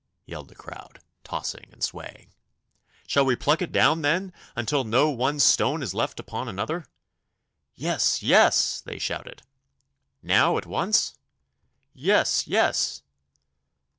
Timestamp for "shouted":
8.97-9.43